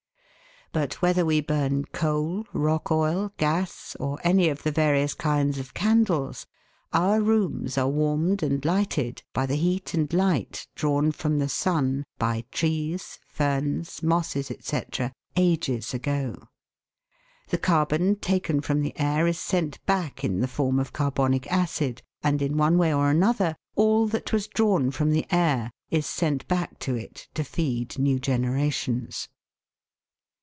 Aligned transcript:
But 0.73 1.01
whether 1.01 1.25
we 1.25 1.41
burn 1.41 1.83
coal, 1.91 2.45
rock 2.53 2.91
oil, 2.93 3.33
gas, 3.35 3.93
or 3.99 4.19
any 4.23 4.47
of 4.47 4.63
the 4.63 4.71
various 4.71 5.13
kinds 5.13 5.59
of 5.59 5.73
candles, 5.73 6.45
our 6.93 7.19
rooms 7.19 7.77
are 7.77 7.89
warmed 7.89 8.41
and 8.41 8.63
lighted 8.63 9.21
by 9.33 9.45
the 9.47 9.57
heat 9.57 9.93
and 9.93 10.07
light 10.13 10.67
drawn 10.73 11.11
from 11.11 11.39
the 11.39 11.49
sun 11.49 12.05
by 12.17 12.45
trees, 12.53 13.19
ferns, 13.27 14.01
mosses, 14.01 14.49
&c., 14.61 14.81
ages 15.35 15.93
ago. 15.93 16.37
The 17.49 17.57
carbon 17.57 18.15
taken 18.15 18.61
from 18.61 18.79
the 18.81 18.97
air 18.97 19.27
is 19.27 19.37
sent 19.39 19.85
back 19.85 20.23
in 20.23 20.39
the 20.39 20.47
form 20.47 20.79
of 20.79 20.93
carbonic 20.93 21.51
acid, 21.51 22.01
and 22.23 22.41
in 22.41 22.55
one 22.55 22.77
way 22.77 22.93
or 22.93 23.09
another 23.09 23.57
all 23.75 24.07
that 24.07 24.31
was 24.31 24.47
drawn 24.47 24.89
from 24.89 25.11
the 25.11 25.25
air 25.31 25.71
is 25.89 26.05
sent 26.05 26.47
back 26.47 26.79
to 26.79 26.95
it 26.95 27.27
to 27.33 27.43
feed 27.43 27.99
new 27.99 28.17
generations. 28.19 29.27